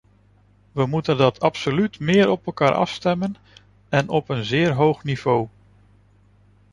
We 0.71 0.85
moeten 0.87 1.17
dat 1.17 1.39
absoluut 1.39 1.99
meer 1.99 2.29
op 2.29 2.45
elkaar 2.45 2.73
afstemmen 2.73 3.35
en 3.89 4.09
op 4.09 4.29
een 4.29 4.45
zeer 4.45 4.71
hoog 4.73 5.03
niveau. 5.03 5.47